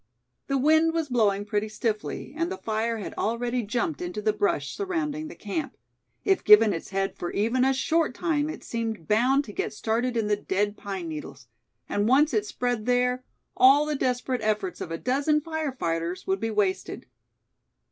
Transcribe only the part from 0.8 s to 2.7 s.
was blowing pretty stiffly, and the